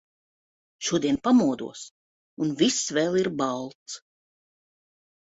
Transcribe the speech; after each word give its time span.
Šodien 0.85 1.17
pamodos 1.27 1.83
un 2.45 2.53
viss 2.61 2.77
vēl 2.99 3.17
ir 3.25 3.29
balts. 3.43 3.99